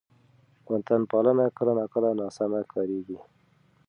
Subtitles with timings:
[0.71, 3.19] وطن پالنه کله ناکله ناسمه کارېږي.